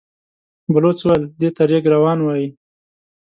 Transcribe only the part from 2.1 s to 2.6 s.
وايي.